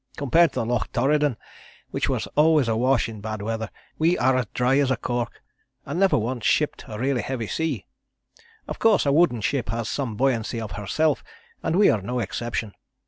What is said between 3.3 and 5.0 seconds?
weather we are as dry as a